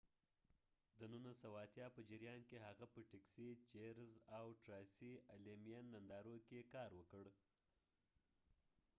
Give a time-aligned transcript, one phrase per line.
[0.97, 1.33] د ۱۹۸۰
[1.95, 7.25] په جریان کې هغه په ټیکسي، چیرز، او ټراسي الیمین نندارو کې کار وکړ۔